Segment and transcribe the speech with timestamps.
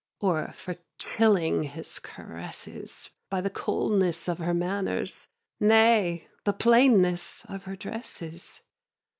[0.19, 5.27] Or for chilling his caresses By the coldness of her manners,
[5.59, 8.63] Nay, the plainness of her dresses?